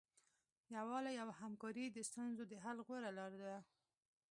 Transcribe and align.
یووالی 0.75 1.15
او 1.23 1.29
همکاري 1.41 1.85
د 1.91 1.97
ستونزو 2.09 2.43
د 2.47 2.53
حل 2.63 2.77
غوره 2.87 3.11
لاره 3.17 3.39
ده. 3.49 3.59